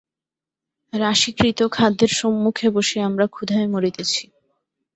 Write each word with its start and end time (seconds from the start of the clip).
রাশীকৃত 0.93 1.59
খাদ্যের 1.71 2.11
সম্মুখে 2.19 2.67
বসিয়া 2.69 3.03
আমরা 3.09 3.25
ক্ষুধায় 3.27 3.67
মরিতেছি। 3.67 4.23